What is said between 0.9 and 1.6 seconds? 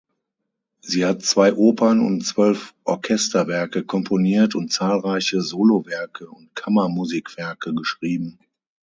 hat zwei